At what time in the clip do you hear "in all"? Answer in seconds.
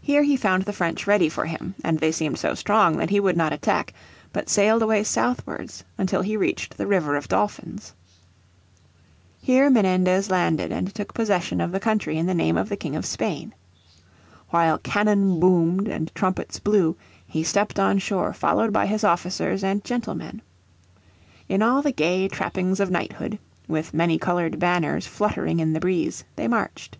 21.48-21.82